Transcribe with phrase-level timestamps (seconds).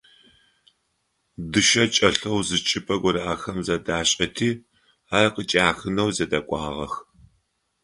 [1.51, 4.49] Дышъэ чӀэлъэу зы чӀыпӀэ горэ ахэм зэдашӀэти,
[5.17, 6.93] ар къычӀахынэу зэдэкӀуагъэх.